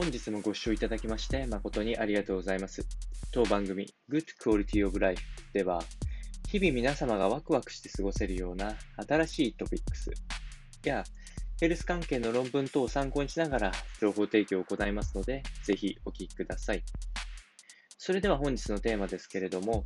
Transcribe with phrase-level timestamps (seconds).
[0.00, 2.86] 本日もご視聴いただきまして誠にありがとうございます。
[3.32, 5.82] 当番組 Good Quality of Life では、
[6.48, 8.76] 日々皆様がワクワクして過ごせるような
[9.06, 10.10] 新しいトピックス
[10.84, 11.04] や
[11.60, 16.82] ヘルス関係の論文等を参考にしながら情報提供を行いますので、ぜひお聞きください。
[17.98, 19.84] それでは本日のテーマですけれども、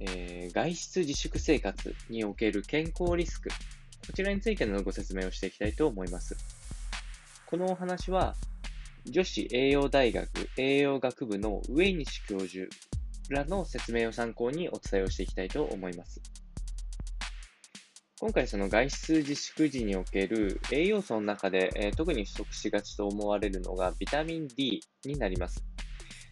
[0.00, 6.36] えー、外出自粛生活における健康リスク、こちらについてのご説明をしていきたいと思います。
[7.46, 8.36] このお話は、
[9.10, 12.66] 女子栄養大学栄養学部の上西教授
[13.30, 16.20] らの説明を参考にお伝えをしていきたいと思います。
[18.20, 25.64] 今回その外出自粛時における栄養素の中で、えー、特に不足しがちと思われるのがビタミン D になります。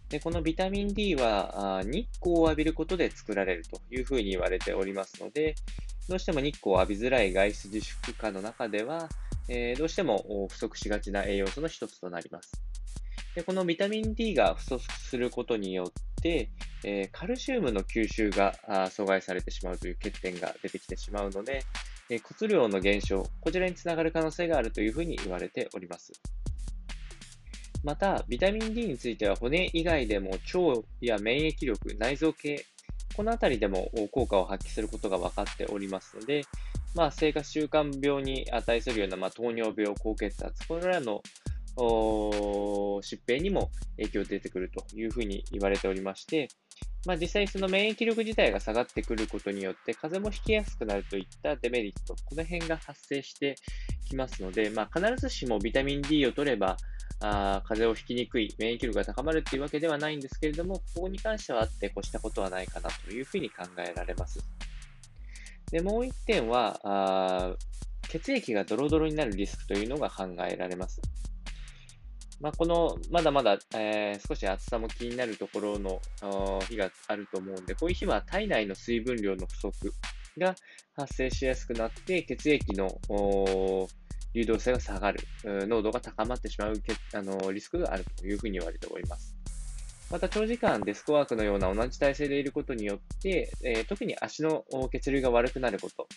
[0.08, 5.54] でこのビタミン D は日光を浴びることで作られるというふうに言われておりますので、
[6.08, 9.08] どうしても日光を浴びづらい外出自粛下の中では、
[9.48, 12.52] えー、どうしても不足しがちな栄養素の一つとなります。
[13.34, 15.92] でこのビタミン D が不足することによっ
[16.22, 16.50] て、
[16.84, 21.62] えー、カルシウムの吸収が阻害されてしまうという欠点が出てきてしまうので、
[22.08, 26.12] えー、骨量の減少、こちらにつながる可能性があるというふうに言われております。
[27.84, 32.64] また、ビタミン D については骨以外でも腸や免疫力、内臓系、
[33.16, 36.42] このあたりでも効果を発揮することが分かっておりますので、
[36.94, 41.22] まあ、生活習慣病に値するような、まあ、糖尿病、高血圧、これらの
[41.78, 46.48] 疾病にも影響出てくるというふうに言われておりまして、
[47.06, 53.56] まあ、実際その免疫力自体が下がってくることによって風邪もひきやすくなるといったデメリット、この辺が発生して
[54.08, 56.76] きますので、まあ、必ずしもビタミン D を取れば
[57.20, 64.38] あ風邪をひきにくい、免疫力が高まるというわけではないんですけれども、ここに関してはあって越したことはないかなというふうに考えられます。
[65.70, 67.56] で、もう一点は、あ
[68.08, 71.00] 血液がドロドロになるリスクというのが考えられます。
[72.40, 76.00] まあ、この、まだまだ、えー、少し暑さも気になるところの
[76.68, 79.92] 日があると思うんで、こういう日は体内の水分量の不足
[80.36, 80.54] が
[80.94, 82.88] 発生しやすくなって、血液の
[84.36, 86.82] 流動性が下がる、濃度が高まってしまう
[87.14, 89.34] あのリスクがあるというふうに言われております。
[90.10, 96.08] また長時間デスクワークのような同じ体勢でいることによって、えー、特に足の血流が悪くなること、こ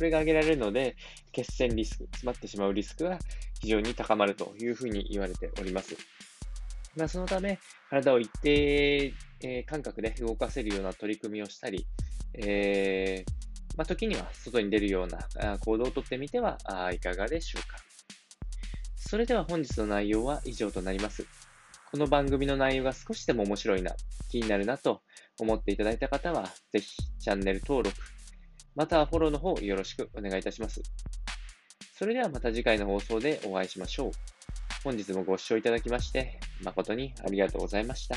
[0.00, 0.96] れが挙げられるので、
[1.32, 3.18] 血栓リスク、詰まってしまうリスクが
[3.60, 5.94] 非常に高まるというふうに言われております。
[6.96, 7.58] まあ、そのため、
[7.90, 9.12] 体を一定、
[9.42, 11.86] えー、感覚で動かせるような取り組みをしたり、
[12.34, 13.49] えー、
[13.80, 16.58] まあ、時には外に出るような行動をとってみては
[16.92, 17.78] いかがでしょうか。
[18.94, 21.24] それでは本日の内容は以上となります。
[21.90, 23.94] この番組の内容が少しでも面白いな、
[24.30, 25.00] 気になるなと
[25.38, 27.96] 思っていただいた方は、ぜひチャンネル登録、
[28.76, 30.82] またはフォローの方よろしくお願いいたします。
[31.94, 34.10] それではまた次回の放送でお会いしましょう。
[34.84, 38.16] 本日もご視聴いただきまして、誠にありがとうございました。